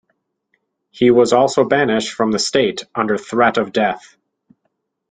He 0.89 1.11
was 1.11 1.31
also 1.31 1.63
banished 1.63 2.13
from 2.13 2.31
the 2.31 2.39
state 2.39 2.85
under 2.95 3.19
threat 3.19 3.57
of 3.59 3.71
death. 3.71 4.17